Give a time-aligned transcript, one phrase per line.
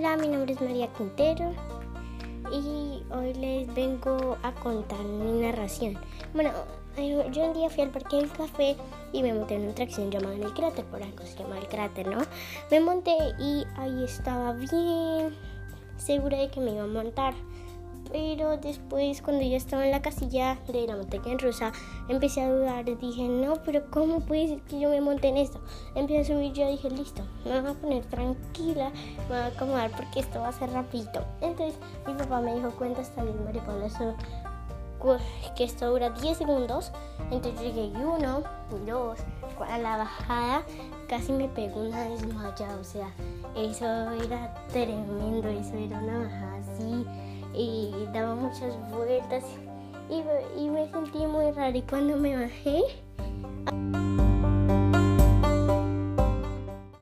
[0.00, 1.52] Hola, mi nombre es María Quintero
[2.50, 5.98] y hoy les vengo a contar mi narración.
[6.32, 6.52] Bueno,
[6.96, 8.76] eh, yo un día fui al parque del café
[9.12, 12.06] y me monté en una atracción llamada el cráter, por algo se llama el cráter,
[12.06, 12.22] ¿no?
[12.70, 15.36] Me monté y ahí estaba bien
[15.98, 17.34] segura de que me iba a montar.
[18.12, 21.72] Pero después, cuando ya estaba en la casilla de la montaña rusa,
[22.08, 22.84] empecé a dudar.
[22.84, 25.60] Dije, no, pero ¿cómo puede ser que yo me monte en esto?
[25.94, 29.90] Empecé a subir, yo dije, listo, me voy a poner tranquila, me voy a acomodar
[29.92, 31.24] porque esto va a ser rapidito.
[31.40, 33.96] Entonces, mi papá me dijo, cuenta hasta 10 mariponas,
[35.56, 36.92] que esto dura 10 segundos.
[37.30, 38.42] Entonces llegué uno,
[38.86, 39.18] dos,
[39.68, 40.62] a la bajada
[41.08, 42.76] casi me pegó una desmaya.
[42.80, 43.08] O sea,
[43.56, 43.86] eso
[44.22, 47.06] era tremendo, eso era una bajada así
[47.54, 49.44] y daba muchas vueltas.
[50.08, 52.82] Y, me sentí muy raro y cuando me bajé